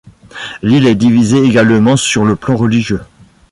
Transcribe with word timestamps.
L'île 0.63 0.87
est 0.87 0.95
divisée 0.95 1.43
également 1.43 1.95
sur 1.95 2.25
le 2.25 2.35
plan 2.35 2.55
religieux. 2.57 3.01